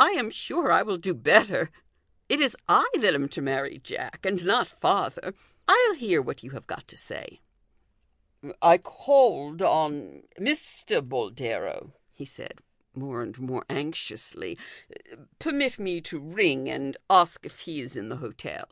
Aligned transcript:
"I 0.00 0.10
am 0.10 0.30
sure 0.30 0.72
I 0.72 0.82
will 0.82 0.96
do 0.96 1.14
better. 1.14 1.70
It 2.28 2.40
is 2.40 2.56
I 2.68 2.88
that 2.94 3.14
am 3.14 3.28
to 3.28 3.40
marry 3.40 3.78
Jack, 3.78 4.26
and 4.26 4.44
not 4.44 4.66
father. 4.66 5.32
I'll 5.68 5.92
hear 5.94 6.20
what 6.20 6.42
you 6.42 6.50
have 6.50 6.66
got 6.66 6.88
to 6.88 6.96
say." 6.96 7.40
"I 8.60 8.78
called 8.78 9.62
on 9.62 10.24
Mr. 10.36 11.08
Boldero," 11.08 11.92
he 12.12 12.24
said, 12.24 12.62
more 12.94 13.22
and 13.22 13.38
more 13.38 13.64
anxiously;" 13.70 14.58
permit 15.38 15.78
me 15.78 16.00
to 16.00 16.18
ring 16.18 16.68
and 16.68 16.96
ask 17.08 17.46
if 17.46 17.60
he 17.60 17.78
is 17.80 17.94
in 17.94 18.08
the 18.08 18.16
hotel." 18.16 18.66